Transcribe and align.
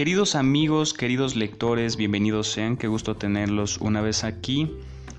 Queridos 0.00 0.34
amigos, 0.34 0.94
queridos 0.94 1.36
lectores, 1.36 1.98
bienvenidos 1.98 2.50
sean, 2.50 2.78
qué 2.78 2.88
gusto 2.88 3.16
tenerlos 3.16 3.76
una 3.82 4.00
vez 4.00 4.24
aquí. 4.24 4.74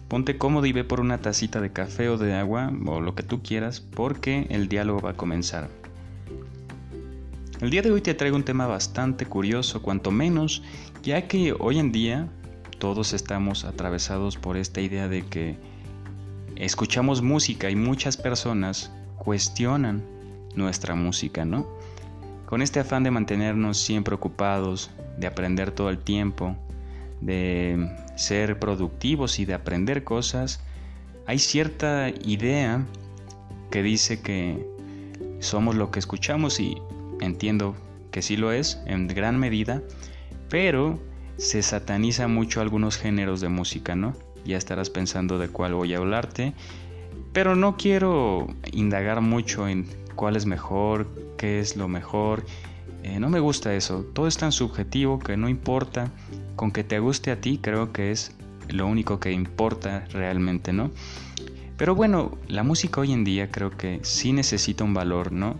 Ponte 0.07 0.39
cómodo 0.39 0.65
y 0.65 0.73
ve 0.73 0.83
por 0.83 0.99
una 0.99 1.19
tacita 1.19 1.61
de 1.61 1.71
café 1.71 2.09
o 2.09 2.17
de 2.17 2.33
agua 2.33 2.73
o 2.87 2.99
lo 2.99 3.13
que 3.13 3.21
tú 3.21 3.43
quieras 3.43 3.79
porque 3.79 4.47
el 4.49 4.69
diálogo 4.69 4.99
va 4.99 5.11
a 5.11 5.13
comenzar. 5.15 5.69
El 7.59 7.69
día 7.69 7.83
de 7.83 7.91
hoy 7.91 8.01
te 8.01 8.15
traigo 8.15 8.35
un 8.35 8.43
tema 8.43 8.65
bastante 8.65 9.27
curioso, 9.27 9.83
cuanto 9.83 10.09
menos, 10.09 10.63
ya 11.03 11.27
que 11.27 11.53
hoy 11.59 11.77
en 11.77 11.91
día 11.91 12.27
todos 12.79 13.13
estamos 13.13 13.65
atravesados 13.65 14.37
por 14.37 14.57
esta 14.57 14.81
idea 14.81 15.07
de 15.07 15.21
que 15.21 15.57
escuchamos 16.55 17.21
música 17.21 17.69
y 17.69 17.75
muchas 17.75 18.17
personas 18.17 18.91
cuestionan 19.19 20.03
nuestra 20.55 20.95
música, 20.95 21.45
¿no? 21.45 21.67
Con 22.51 22.61
este 22.61 22.81
afán 22.81 23.03
de 23.03 23.11
mantenernos 23.11 23.77
siempre 23.77 24.13
ocupados, 24.13 24.91
de 25.17 25.25
aprender 25.25 25.71
todo 25.71 25.89
el 25.89 25.99
tiempo, 25.99 26.57
de 27.21 27.89
ser 28.17 28.59
productivos 28.59 29.39
y 29.39 29.45
de 29.45 29.53
aprender 29.53 30.03
cosas, 30.03 30.59
hay 31.25 31.39
cierta 31.39 32.09
idea 32.09 32.85
que 33.69 33.81
dice 33.81 34.19
que 34.19 34.67
somos 35.39 35.75
lo 35.75 35.91
que 35.91 35.99
escuchamos 35.99 36.59
y 36.59 36.75
entiendo 37.21 37.73
que 38.11 38.21
sí 38.21 38.35
lo 38.35 38.51
es 38.51 38.81
en 38.85 39.07
gran 39.07 39.39
medida, 39.39 39.81
pero 40.49 40.99
se 41.37 41.61
sataniza 41.61 42.27
mucho 42.27 42.59
algunos 42.59 42.97
géneros 42.97 43.39
de 43.39 43.47
música, 43.47 43.95
¿no? 43.95 44.13
Ya 44.43 44.57
estarás 44.57 44.89
pensando 44.89 45.39
de 45.39 45.47
cuál 45.47 45.73
voy 45.73 45.93
a 45.93 45.99
hablarte, 45.99 46.53
pero 47.31 47.55
no 47.55 47.77
quiero 47.77 48.47
indagar 48.73 49.21
mucho 49.21 49.69
en 49.69 49.85
cuál 50.21 50.35
es 50.35 50.45
mejor, 50.45 51.07
qué 51.35 51.59
es 51.59 51.75
lo 51.75 51.87
mejor. 51.87 52.45
Eh, 53.01 53.19
no 53.19 53.31
me 53.31 53.39
gusta 53.39 53.73
eso. 53.73 54.05
Todo 54.13 54.27
es 54.27 54.37
tan 54.37 54.51
subjetivo 54.51 55.17
que 55.17 55.35
no 55.35 55.49
importa. 55.49 56.11
Con 56.55 56.71
que 56.71 56.83
te 56.83 56.99
guste 56.99 57.31
a 57.31 57.41
ti 57.41 57.57
creo 57.57 57.91
que 57.91 58.11
es 58.11 58.35
lo 58.69 58.85
único 58.85 59.19
que 59.19 59.31
importa 59.31 60.05
realmente, 60.11 60.73
¿no? 60.73 60.91
Pero 61.75 61.95
bueno, 61.95 62.37
la 62.47 62.61
música 62.61 63.01
hoy 63.01 63.13
en 63.13 63.23
día 63.23 63.49
creo 63.49 63.71
que 63.71 63.99
sí 64.03 64.31
necesita 64.31 64.83
un 64.83 64.93
valor, 64.93 65.31
¿no? 65.31 65.55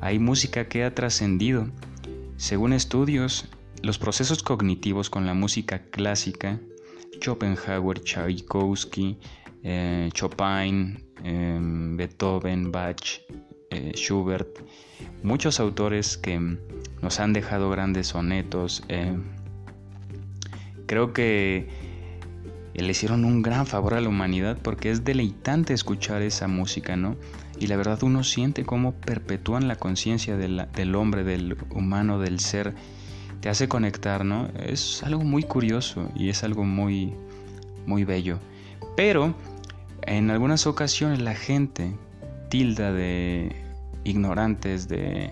Hay 0.00 0.20
música 0.20 0.68
que 0.68 0.84
ha 0.84 0.94
trascendido. 0.94 1.66
Según 2.36 2.74
estudios, 2.74 3.46
los 3.82 3.98
procesos 3.98 4.44
cognitivos 4.44 5.10
con 5.10 5.26
la 5.26 5.34
música 5.34 5.82
clásica, 5.90 6.60
Schopenhauer, 7.20 7.98
Tchaikovsky, 8.04 9.18
eh, 9.64 10.10
Chopin, 10.12 11.02
eh, 11.24 11.58
Beethoven, 11.96 12.70
Bach, 12.70 13.02
eh, 13.70 13.92
Schubert, 13.94 14.48
muchos 15.22 15.60
autores 15.60 16.16
que 16.16 16.58
nos 17.02 17.20
han 17.20 17.32
dejado 17.32 17.70
grandes 17.70 18.08
sonetos. 18.08 18.82
Eh, 18.88 19.16
creo 20.86 21.12
que 21.12 21.68
le 22.74 22.90
hicieron 22.90 23.24
un 23.24 23.42
gran 23.42 23.66
favor 23.66 23.94
a 23.94 24.00
la 24.00 24.08
humanidad 24.08 24.58
porque 24.62 24.90
es 24.90 25.04
deleitante 25.04 25.72
escuchar 25.72 26.22
esa 26.22 26.46
música, 26.46 26.96
¿no? 26.96 27.16
Y 27.58 27.68
la 27.68 27.76
verdad 27.76 28.02
uno 28.02 28.22
siente 28.22 28.64
cómo 28.64 28.92
perpetúan 28.92 29.66
la 29.66 29.76
conciencia 29.76 30.36
del 30.36 30.94
hombre, 30.94 31.24
del 31.24 31.56
humano, 31.70 32.18
del 32.18 32.38
ser. 32.38 32.74
Te 33.40 33.48
hace 33.48 33.68
conectar, 33.68 34.24
¿no? 34.24 34.48
Es 34.58 35.02
algo 35.02 35.24
muy 35.24 35.42
curioso 35.42 36.10
y 36.14 36.28
es 36.28 36.44
algo 36.44 36.64
muy, 36.64 37.14
muy 37.86 38.04
bello. 38.04 38.38
Pero 38.94 39.34
en 40.02 40.30
algunas 40.30 40.66
ocasiones 40.66 41.20
la 41.20 41.34
gente 41.34 41.96
tilda 42.56 42.90
de 42.90 43.54
ignorantes, 44.04 44.88
de 44.88 45.30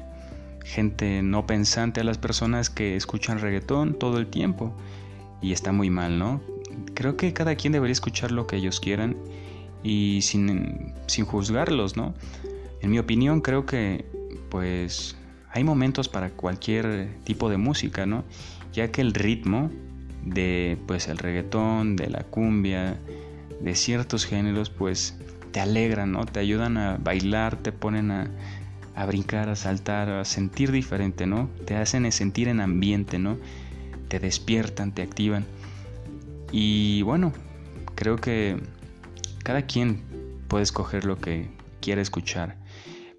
gente 0.62 1.22
no 1.22 1.46
pensante 1.46 2.02
a 2.02 2.04
las 2.04 2.18
personas 2.18 2.68
que 2.68 2.96
escuchan 2.96 3.38
reggaetón 3.38 3.98
todo 3.98 4.18
el 4.18 4.26
tiempo. 4.26 4.76
Y 5.40 5.52
está 5.52 5.72
muy 5.72 5.88
mal, 5.88 6.18
¿no? 6.18 6.42
Creo 6.92 7.16
que 7.16 7.32
cada 7.32 7.54
quien 7.54 7.72
debería 7.72 7.92
escuchar 7.92 8.30
lo 8.30 8.46
que 8.46 8.56
ellos 8.56 8.78
quieran 8.78 9.16
y 9.82 10.20
sin, 10.20 10.92
sin 11.06 11.24
juzgarlos, 11.24 11.96
¿no? 11.96 12.12
En 12.82 12.90
mi 12.90 12.98
opinión 12.98 13.40
creo 13.40 13.64
que 13.64 14.04
pues 14.50 15.16
hay 15.50 15.64
momentos 15.64 16.10
para 16.10 16.28
cualquier 16.28 17.08
tipo 17.24 17.48
de 17.48 17.56
música, 17.56 18.04
¿no? 18.04 18.24
Ya 18.74 18.90
que 18.90 19.00
el 19.00 19.14
ritmo 19.14 19.70
de 20.26 20.76
pues 20.86 21.08
el 21.08 21.16
reggaetón, 21.16 21.96
de 21.96 22.10
la 22.10 22.24
cumbia, 22.24 22.98
de 23.62 23.74
ciertos 23.74 24.26
géneros 24.26 24.68
pues 24.68 25.16
te 25.54 25.60
alegran, 25.60 26.10
¿no? 26.10 26.26
Te 26.26 26.40
ayudan 26.40 26.76
a 26.76 26.96
bailar, 26.96 27.56
te 27.56 27.70
ponen 27.70 28.10
a, 28.10 28.28
a 28.96 29.06
brincar, 29.06 29.48
a 29.48 29.54
saltar, 29.54 30.10
a 30.10 30.24
sentir 30.24 30.72
diferente, 30.72 31.28
¿no? 31.28 31.48
Te 31.64 31.76
hacen 31.76 32.10
sentir 32.10 32.48
en 32.48 32.60
ambiente, 32.60 33.20
¿no? 33.20 33.38
Te 34.08 34.18
despiertan, 34.18 34.90
te 34.90 35.02
activan. 35.02 35.46
Y 36.50 37.02
bueno, 37.02 37.32
creo 37.94 38.16
que 38.16 38.56
cada 39.44 39.62
quien 39.62 40.02
puede 40.48 40.64
escoger 40.64 41.04
lo 41.04 41.20
que 41.20 41.48
quiere 41.80 42.02
escuchar. 42.02 42.56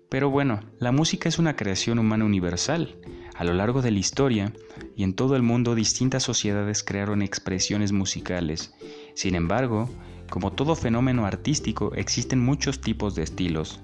Pero 0.10 0.30
bueno, 0.30 0.60
la 0.78 0.92
música 0.92 1.30
es 1.30 1.40
una 1.40 1.56
creación 1.56 2.00
humana 2.00 2.26
universal. 2.26 2.98
A 3.34 3.46
lo 3.46 3.54
largo 3.54 3.82
de 3.82 3.92
la 3.92 4.00
historia 4.00 4.52
y 4.98 5.04
en 5.04 5.14
todo 5.14 5.38
el 5.38 5.42
mundo 5.42 5.74
distintas 5.74 6.24
sociedades 6.24 6.84
crearon 6.84 7.22
expresiones 7.22 7.94
musicales. 7.94 8.74
Sin 9.14 9.36
embargo, 9.36 9.90
como 10.30 10.52
todo 10.52 10.76
fenómeno 10.76 11.26
artístico, 11.26 11.94
existen 11.96 12.44
muchos 12.44 12.82
tipos 12.82 13.16
de 13.16 13.24
estilos, 13.24 13.80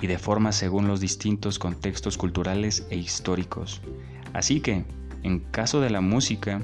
y 0.00 0.06
de 0.06 0.18
forma 0.18 0.52
según 0.52 0.88
los 0.88 1.00
distintos 1.00 1.58
contextos 1.58 2.16
culturales 2.16 2.86
e 2.90 2.96
históricos. 2.96 3.80
Así 4.32 4.60
que, 4.60 4.84
en 5.22 5.40
caso 5.40 5.80
de 5.80 5.90
la 5.90 6.00
música, 6.00 6.62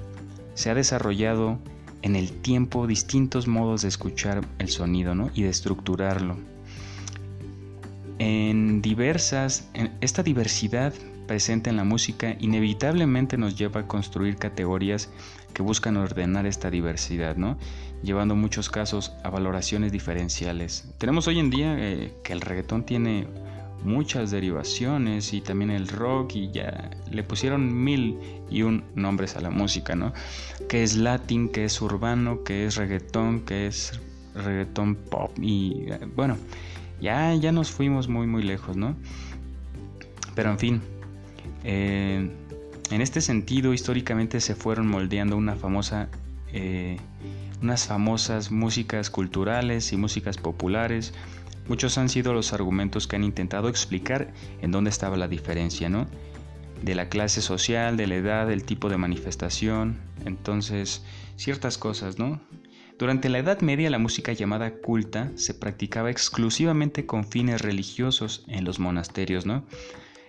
se 0.55 0.71
ha 0.71 0.75
desarrollado 0.75 1.59
en 2.03 2.17
el 2.17 2.33
tiempo 2.33 2.87
distintos 2.87 3.47
modos 3.47 3.83
de 3.83 3.89
escuchar 3.89 4.47
el 4.59 4.69
sonido 4.69 5.15
y 5.35 5.43
de 5.43 5.51
estructurarlo. 5.51 6.37
En 8.19 8.81
diversas, 8.81 9.69
en 9.75 9.93
esta 10.01 10.23
diversidad 10.23 10.95
presente 11.27 11.69
en 11.69 11.77
la 11.77 11.85
música 11.85 12.37
inevitablemente 12.39 13.37
nos 13.37 13.59
lleva 13.59 13.81
a 13.81 13.87
construir 13.87 14.37
categorías 14.37 15.11
que 15.57 15.63
buscan 15.63 15.97
ordenar 15.97 16.45
esta 16.45 16.71
diversidad, 16.71 17.37
¿no? 17.37 17.57
llevando 18.03 18.37
muchos 18.37 18.69
casos 18.69 19.15
a 19.25 19.31
valoraciones 19.31 19.91
diferenciales. 19.91 20.87
Tenemos 20.99 21.29
hoy 21.29 21.39
en 21.39 21.49
día 21.49 21.75
eh, 21.79 22.13
que 22.23 22.35
el 22.35 22.43
reggaetón 22.43 22.85
tiene 22.85 23.27
muchas 23.83 24.31
derivaciones 24.31 25.33
y 25.33 25.41
también 25.41 25.71
el 25.71 25.89
rock 25.89 26.35
y 26.35 26.51
ya 26.51 26.91
le 27.11 27.23
pusieron 27.23 27.73
mil 27.85 28.19
y 28.51 28.65
un 28.65 28.85
nombres 28.95 29.35
a 29.37 29.41
la 29.41 29.49
música, 29.49 29.97
¿no? 29.97 30.13
Que 30.69 30.83
es 30.83 30.95
latín, 30.95 31.49
que 31.49 31.65
es 31.65 31.81
urbano, 31.81 32.45
que 32.45 32.67
es 32.67 32.77
reggaetón, 32.77 33.41
que 33.41 33.67
es 33.67 33.99
reggaetón 34.35 34.95
pop 34.95 35.31
y 35.41 35.87
bueno, 36.15 36.37
ya, 37.01 37.35
ya 37.35 37.51
nos 37.51 37.71
fuimos 37.71 38.09
muy 38.09 38.27
muy 38.27 38.43
lejos, 38.43 38.77
¿no? 38.77 38.95
Pero 40.35 40.51
en 40.51 40.59
fin, 40.59 40.83
eh, 41.65 42.31
en 42.91 43.01
este 43.01 43.21
sentido 43.21 43.73
históricamente 43.73 44.41
se 44.41 44.55
fueron 44.55 44.87
moldeando 44.87 45.41
famosa 45.57 46.09
unas 47.61 47.87
famosas 47.87 48.51
músicas 48.51 49.11
culturales 49.11 49.93
y 49.93 49.97
músicas 49.97 50.39
populares. 50.39 51.13
Muchos 51.69 51.99
han 51.99 52.09
sido 52.09 52.33
los 52.33 52.53
argumentos 52.53 53.07
que 53.07 53.17
han 53.17 53.25
intentado 53.25 53.69
explicar 53.69 54.33
en 54.63 54.71
dónde 54.71 54.91
estaba 54.91 55.17
la 55.17 55.29
diferencia, 55.29 55.89
¿no? 55.89 56.07
De 56.83 56.95
la 56.95 57.09
clase 57.09 57.43
social, 57.43 57.97
de 57.97 58.07
la 58.07 58.17
edad, 58.17 58.47
del 58.47 58.65
tipo 58.65 58.89
de 58.89 58.99
manifestación, 58.99 59.99
entonces 60.25 61.03
ciertas 61.37 61.79
cosas, 61.79 62.19
¿no? 62.19 62.41
Durante 62.99 63.29
la 63.29 63.39
Edad 63.39 63.61
Media 63.61 63.91
la 63.91 63.99
música 63.99 64.33
llamada 64.33 64.73
culta 64.75 65.31
se 65.35 65.53
practicaba 65.53 66.11
exclusivamente 66.11 67.05
con 67.05 67.25
fines 67.25 67.61
religiosos 67.61 68.45
en 68.49 68.65
los 68.65 68.79
monasterios, 68.79 69.45
¿no? 69.45 69.65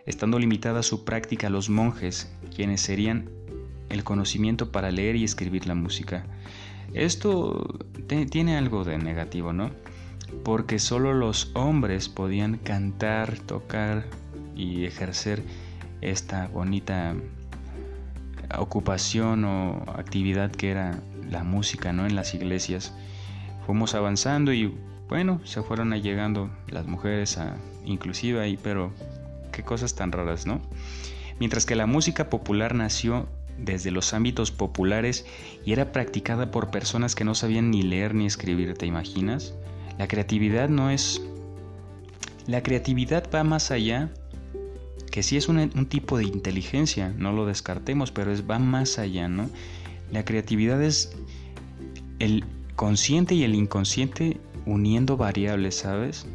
Estando 0.08 0.40
limitada 0.40 0.84
su 0.84 1.04
práctica 1.04 1.48
a 1.48 1.50
los 1.50 1.70
monjes, 1.70 2.32
quienes 2.56 2.80
serían 2.80 3.30
el 3.90 4.06
conocimiento 4.06 4.72
para 4.72 4.90
leer 4.90 5.18
y 5.18 5.26
escribir 5.26 5.68
la 5.68 5.76
música. 5.76 6.26
Esto 6.94 7.78
tiene 8.30 8.58
algo 8.58 8.86
de 8.86 8.98
negativo, 8.98 9.52
¿no? 9.52 9.70
Porque 10.46 10.80
solo 10.80 11.14
los 11.14 11.52
hombres 11.56 12.08
podían 12.08 12.58
cantar, 12.58 13.38
tocar 13.40 14.06
y 14.56 14.86
ejercer 14.86 15.44
esta 16.00 16.48
bonita 16.48 17.14
ocupación 18.58 19.44
o 19.44 19.84
actividad 19.94 20.52
que 20.52 20.72
era 20.72 21.02
la 21.30 21.44
música, 21.44 21.92
¿no? 21.92 22.06
En 22.06 22.16
las 22.16 22.34
iglesias. 22.34 22.94
Fuimos 23.66 23.94
avanzando 23.94 24.54
y 24.54 24.74
bueno, 25.10 25.42
se 25.44 25.62
fueron 25.64 25.94
llegando 26.02 26.50
las 26.70 26.86
mujeres 26.88 27.38
a, 27.38 27.58
inclusive 27.86 28.40
ahí, 28.40 28.58
pero 28.62 28.94
qué 29.58 29.64
cosas 29.64 29.96
tan 29.96 30.12
raras, 30.12 30.46
¿no? 30.46 30.62
Mientras 31.40 31.66
que 31.66 31.76
la 31.76 31.88
música 31.88 32.30
popular 32.30 32.76
nació 32.76 33.28
desde 33.58 33.90
los 33.90 34.14
ámbitos 34.14 34.52
populares 34.52 35.26
y 35.66 35.74
era 35.74 35.92
practicada 35.92 36.52
por 36.52 36.70
personas 36.70 37.16
que 37.16 37.24
no 37.24 37.34
sabían 37.34 37.72
ni 37.72 37.82
leer 37.82 38.14
ni 38.14 38.28
escribir, 38.28 38.76
¿te 38.76 38.86
imaginas? 38.86 39.56
La 39.98 40.08
creatividad 40.08 40.70
no 40.70 40.92
es... 40.92 41.24
La 42.46 42.62
creatividad 42.62 43.30
va 43.34 43.44
más 43.44 43.72
allá 43.72 44.12
que 45.12 45.24
sí 45.24 45.38
es 45.38 45.50
un, 45.50 45.88
tipo 45.88 46.20
de 46.20 46.26
inteligencia, 46.26 47.12
no 47.18 47.32
lo 47.32 47.48
descartemos, 47.48 48.12
pero 48.12 48.32
es, 48.32 48.48
va 48.48 48.60
más 48.60 49.00
allá, 49.00 49.28
¿no? 49.28 49.50
La 50.12 50.24
creatividad 50.24 50.82
es 50.84 51.18
el 52.20 52.46
consciente 52.76 53.34
y 53.34 53.44
el 53.44 53.56
inconsciente 53.56 54.40
uniendo 54.68 55.18
variables, 55.18 55.76
¿sabes? 55.76 56.28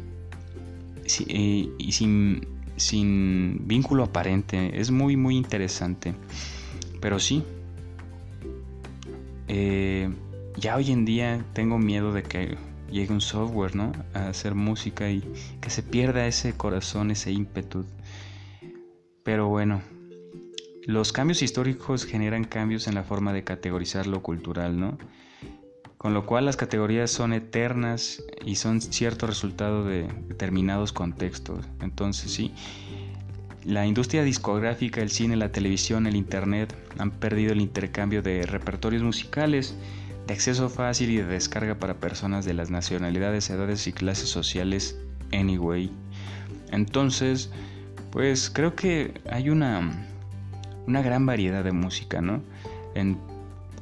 Eh, 1.27 1.69
y 1.77 1.91
sin, 1.93 2.45
sin 2.75 3.67
vínculo 3.67 4.03
aparente. 4.03 4.79
Es 4.79 4.91
muy, 4.91 5.15
muy 5.17 5.35
interesante. 5.35 6.13
Pero 7.01 7.19
sí, 7.19 7.43
eh, 9.47 10.09
ya 10.57 10.75
hoy 10.75 10.91
en 10.91 11.05
día 11.05 11.45
tengo 11.53 11.77
miedo 11.77 12.13
de 12.13 12.23
que 12.23 12.57
llegue 12.89 13.11
un 13.11 13.21
software, 13.21 13.75
¿no? 13.75 13.91
A 14.13 14.27
hacer 14.27 14.55
música 14.55 15.09
y 15.09 15.21
que 15.59 15.69
se 15.69 15.83
pierda 15.83 16.27
ese 16.27 16.53
corazón, 16.53 17.11
ese 17.11 17.31
ímpetu. 17.31 17.85
Pero 19.23 19.47
bueno, 19.47 19.81
los 20.85 21.11
cambios 21.11 21.41
históricos 21.41 22.05
generan 22.05 22.43
cambios 22.43 22.87
en 22.87 22.95
la 22.95 23.03
forma 23.03 23.33
de 23.33 23.43
categorizar 23.43 24.05
lo 24.07 24.21
cultural, 24.21 24.79
¿no? 24.79 24.97
Con 26.03 26.13
lo 26.13 26.25
cual 26.25 26.43
las 26.43 26.57
categorías 26.57 27.11
son 27.11 27.31
eternas 27.31 28.21
y 28.45 28.55
son 28.55 28.81
cierto 28.81 29.25
resultado 29.25 29.85
de 29.85 30.09
determinados 30.27 30.91
contextos. 30.91 31.65
Entonces 31.79 32.29
sí, 32.29 32.51
la 33.63 33.87
industria 33.87 34.21
discográfica, 34.23 34.99
el 34.99 35.09
cine, 35.09 35.37
la 35.37 35.53
televisión, 35.53 36.05
el 36.05 36.17
internet 36.17 36.75
han 36.97 37.11
perdido 37.11 37.53
el 37.53 37.61
intercambio 37.61 38.21
de 38.21 38.45
repertorios 38.45 39.01
musicales 39.01 39.77
de 40.27 40.33
acceso 40.33 40.67
fácil 40.67 41.09
y 41.09 41.15
de 41.15 41.23
descarga 41.23 41.75
para 41.75 41.93
personas 41.93 42.43
de 42.43 42.53
las 42.53 42.69
nacionalidades, 42.69 43.49
edades 43.49 43.87
y 43.87 43.93
clases 43.93 44.27
sociales 44.27 44.99
anyway. 45.31 45.89
Entonces, 46.73 47.49
pues 48.11 48.49
creo 48.49 48.75
que 48.75 49.21
hay 49.31 49.49
una, 49.49 50.05
una 50.85 51.01
gran 51.01 51.25
variedad 51.25 51.63
de 51.63 51.71
música, 51.71 52.19
¿no? 52.19 52.43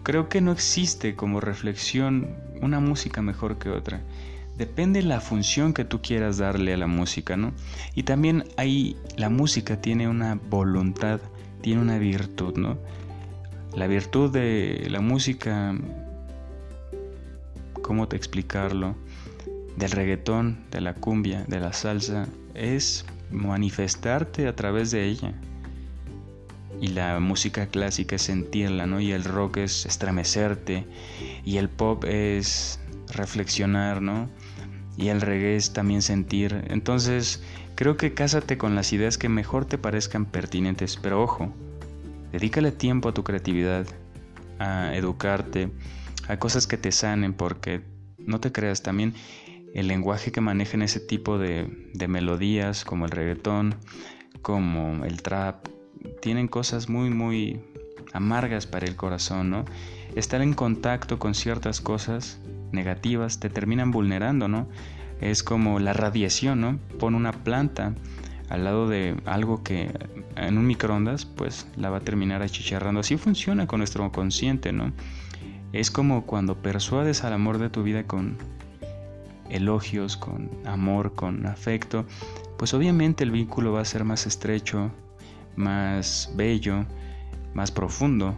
Creo 0.03 0.29
que 0.29 0.41
no 0.41 0.51
existe 0.51 1.15
como 1.15 1.39
reflexión 1.39 2.35
una 2.61 2.79
música 2.79 3.21
mejor 3.21 3.57
que 3.57 3.69
otra. 3.69 4.01
Depende 4.57 5.01
la 5.01 5.21
función 5.21 5.73
que 5.73 5.85
tú 5.85 6.01
quieras 6.01 6.37
darle 6.37 6.73
a 6.73 6.77
la 6.77 6.87
música, 6.87 7.37
¿no? 7.37 7.53
Y 7.95 8.03
también 8.03 8.43
ahí 8.57 8.97
la 9.17 9.29
música 9.29 9.81
tiene 9.81 10.07
una 10.07 10.35
voluntad, 10.35 11.19
tiene 11.61 11.81
una 11.81 11.97
virtud, 11.97 12.57
¿no? 12.57 12.77
La 13.75 13.87
virtud 13.87 14.31
de 14.31 14.87
la 14.89 15.01
música 15.01 15.73
cómo 17.81 18.07
te 18.07 18.15
explicarlo, 18.15 18.95
del 19.75 19.91
reggaetón, 19.91 20.59
de 20.71 20.81
la 20.81 20.93
cumbia, 20.93 21.43
de 21.47 21.59
la 21.59 21.73
salsa, 21.73 22.27
es 22.53 23.05
manifestarte 23.31 24.47
a 24.47 24.55
través 24.55 24.91
de 24.91 25.05
ella. 25.05 25.33
Y 26.81 26.87
la 26.87 27.19
música 27.19 27.67
clásica 27.67 28.17
es 28.17 28.23
sentirla, 28.23 28.87
¿no? 28.87 28.99
Y 28.99 29.11
el 29.11 29.23
rock 29.23 29.57
es 29.57 29.85
estremecerte. 29.85 30.85
Y 31.45 31.57
el 31.57 31.69
pop 31.69 32.03
es 32.05 32.79
reflexionar, 33.13 34.01
¿no? 34.01 34.29
Y 34.97 35.09
el 35.09 35.21
reggae 35.21 35.55
es 35.55 35.73
también 35.73 36.01
sentir. 36.01 36.65
Entonces, 36.69 37.43
creo 37.75 37.97
que 37.97 38.13
cásate 38.13 38.57
con 38.57 38.75
las 38.75 38.91
ideas 38.93 39.17
que 39.17 39.29
mejor 39.29 39.65
te 39.65 39.77
parezcan 39.77 40.25
pertinentes. 40.25 40.97
Pero 40.97 41.21
ojo, 41.21 41.53
dedícale 42.31 42.71
tiempo 42.71 43.09
a 43.09 43.13
tu 43.13 43.23
creatividad, 43.23 43.85
a 44.57 44.95
educarte, 44.95 45.69
hay 46.27 46.37
cosas 46.37 46.67
que 46.67 46.77
te 46.77 46.91
sanen 46.91 47.33
porque 47.33 47.81
no 48.17 48.39
te 48.39 48.51
creas 48.51 48.83
también 48.83 49.13
el 49.73 49.87
lenguaje 49.87 50.31
que 50.31 50.41
manejan 50.41 50.81
ese 50.81 50.99
tipo 50.99 51.37
de, 51.37 51.89
de 51.93 52.07
melodías 52.07 52.85
como 52.85 53.05
el 53.05 53.11
reggaetón, 53.11 53.75
como 54.41 55.05
el 55.05 55.21
trap, 55.21 55.67
tienen 56.21 56.47
cosas 56.47 56.89
muy 56.89 57.09
muy 57.09 57.61
amargas 58.13 58.67
para 58.67 58.85
el 58.85 58.95
corazón, 58.95 59.49
¿no? 59.49 59.65
Estar 60.15 60.41
en 60.41 60.53
contacto 60.53 61.19
con 61.19 61.33
ciertas 61.33 61.81
cosas 61.81 62.39
negativas 62.71 63.39
te 63.39 63.49
terminan 63.49 63.91
vulnerando, 63.91 64.47
¿no? 64.47 64.67
Es 65.19 65.43
como 65.43 65.79
la 65.79 65.93
radiación, 65.93 66.61
¿no? 66.61 66.79
Pon 66.99 67.15
una 67.15 67.31
planta 67.31 67.93
al 68.49 68.65
lado 68.65 68.89
de 68.89 69.15
algo 69.25 69.63
que 69.63 69.91
en 70.35 70.57
un 70.57 70.67
microondas, 70.67 71.25
pues 71.25 71.67
la 71.77 71.89
va 71.89 71.97
a 71.97 72.01
terminar 72.01 72.41
achicharrando. 72.41 72.99
Así 72.99 73.17
funciona 73.17 73.67
con 73.67 73.79
nuestro 73.79 74.11
consciente, 74.11 74.73
¿no? 74.73 74.91
Es 75.71 75.89
como 75.89 76.25
cuando 76.25 76.55
persuades 76.55 77.23
al 77.23 77.33
amor 77.33 77.59
de 77.59 77.69
tu 77.69 77.83
vida 77.83 78.03
con 78.03 78.37
elogios, 79.49 80.17
con 80.17 80.49
amor, 80.65 81.13
con 81.13 81.45
afecto, 81.45 82.05
pues 82.57 82.73
obviamente 82.73 83.23
el 83.23 83.31
vínculo 83.31 83.71
va 83.71 83.81
a 83.81 83.85
ser 83.85 84.03
más 84.03 84.25
estrecho, 84.25 84.91
más 85.55 86.31
bello, 86.35 86.85
más 87.53 87.71
profundo. 87.71 88.35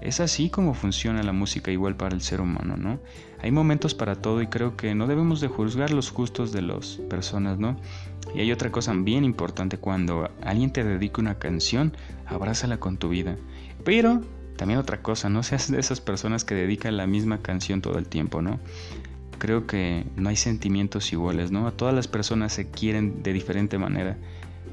Es 0.00 0.20
así 0.20 0.50
como 0.50 0.74
funciona 0.74 1.22
la 1.22 1.32
música 1.32 1.70
igual 1.70 1.96
para 1.96 2.14
el 2.14 2.20
ser 2.20 2.40
humano, 2.40 2.76
¿no? 2.76 3.00
Hay 3.42 3.50
momentos 3.50 3.94
para 3.94 4.16
todo 4.16 4.42
y 4.42 4.46
creo 4.46 4.76
que 4.76 4.94
no 4.94 5.06
debemos 5.06 5.40
de 5.40 5.48
juzgar 5.48 5.90
los 5.90 6.12
gustos 6.12 6.52
de 6.52 6.62
las 6.62 6.98
personas, 7.08 7.58
¿no? 7.58 7.76
Y 8.34 8.40
hay 8.40 8.52
otra 8.52 8.70
cosa 8.70 8.92
bien 8.92 9.24
importante, 9.24 9.78
cuando 9.78 10.30
alguien 10.42 10.72
te 10.72 10.84
dedica 10.84 11.20
una 11.20 11.38
canción, 11.38 11.96
abrázala 12.26 12.78
con 12.78 12.98
tu 12.98 13.08
vida. 13.08 13.36
Pero 13.84 14.20
también 14.56 14.80
otra 14.80 15.02
cosa, 15.02 15.28
no 15.28 15.42
seas 15.42 15.70
de 15.70 15.78
esas 15.78 16.00
personas 16.00 16.44
que 16.44 16.54
dedican 16.54 16.96
la 16.96 17.06
misma 17.06 17.38
canción 17.38 17.80
todo 17.80 17.98
el 17.98 18.06
tiempo, 18.06 18.42
¿no? 18.42 18.58
Creo 19.38 19.66
que 19.66 20.06
no 20.16 20.30
hay 20.30 20.36
sentimientos 20.36 21.12
iguales, 21.12 21.50
¿no? 21.50 21.66
A 21.66 21.72
todas 21.72 21.94
las 21.94 22.08
personas 22.08 22.52
se 22.52 22.70
quieren 22.70 23.22
de 23.22 23.32
diferente 23.32 23.78
manera. 23.78 24.16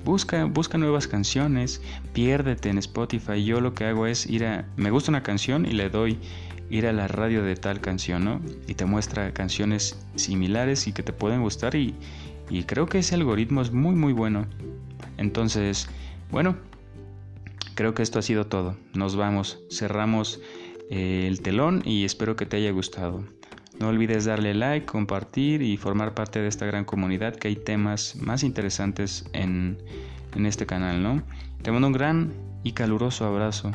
Busca, 0.04 0.46
busca 0.46 0.78
nuevas 0.78 1.08
canciones, 1.08 1.82
piérdete 2.14 2.70
en 2.70 2.78
Spotify. 2.78 3.44
Yo 3.44 3.62
lo 3.62 3.74
que 3.74 3.86
hago 3.86 4.06
es 4.06 4.26
ir 4.26 4.46
a... 4.46 4.66
Me 4.76 4.92
gusta 4.92 5.12
una 5.12 5.24
canción 5.24 5.66
y 5.66 5.72
le 5.72 5.90
doy 5.90 6.20
ir 6.70 6.88
a 6.88 6.94
la 6.94 7.08
radio 7.08 7.44
de 7.44 7.56
tal 7.56 7.80
canción, 7.82 8.26
¿no? 8.26 8.42
Y 8.68 8.74
te 8.74 8.86
muestra 8.86 9.34
canciones 9.34 9.98
similares 10.16 10.88
y 10.88 10.92
que 10.92 11.04
te 11.04 11.14
pueden 11.14 11.42
gustar 11.42 11.76
y, 11.76 11.96
y 12.50 12.64
creo 12.64 12.88
que 12.88 13.00
ese 13.00 13.16
algoritmo 13.16 13.62
es 13.62 13.72
muy 13.72 13.96
muy 13.96 14.12
bueno. 14.12 14.48
Entonces, 15.18 15.88
bueno, 16.32 16.58
creo 17.76 17.94
que 17.94 18.04
esto 18.04 18.20
ha 18.20 18.24
sido 18.24 18.48
todo. 18.48 18.76
Nos 18.94 19.16
vamos, 19.16 19.60
cerramos 19.70 20.42
eh, 20.90 21.26
el 21.28 21.42
telón 21.42 21.82
y 21.86 22.06
espero 22.06 22.36
que 22.36 22.46
te 22.46 22.58
haya 22.58 22.72
gustado. 22.72 23.24
No 23.80 23.90
olvides 23.90 24.26
darle 24.26 24.54
like, 24.54 24.86
compartir 24.86 25.62
y 25.62 25.78
formar 25.78 26.14
parte 26.14 26.40
de 26.40 26.48
esta 26.48 26.66
gran 26.66 26.86
comunidad 26.86 27.36
que 27.36 27.48
hay 27.48 27.56
temas 27.56 28.16
más 28.16 28.44
interesantes 28.44 29.26
en, 29.34 29.78
en 30.36 30.46
este 30.46 30.66
canal, 30.66 31.02
¿no? 31.02 31.24
Te 31.62 31.72
mando 31.72 31.88
un 31.88 31.94
gran 31.94 32.34
y 32.64 32.74
caluroso 32.74 33.26
abrazo 33.26 33.72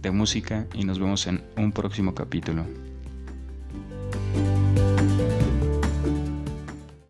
de 0.00 0.10
música 0.10 0.66
y 0.74 0.84
nos 0.84 0.98
vemos 0.98 1.26
en 1.26 1.42
un 1.56 1.72
próximo 1.72 2.14
capítulo. 2.14 2.64